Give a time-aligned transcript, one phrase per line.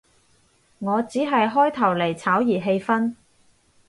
[0.79, 3.13] 我只係開頭嚟炒熱氣氛